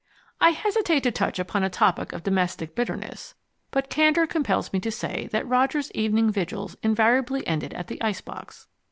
[0.39, 3.35] I hesitate to touch upon a topic of domestic bitterness,
[3.69, 8.19] but candor compels me to say that Roger's evening vigils invariably ended at the ice
[8.19, 8.65] box.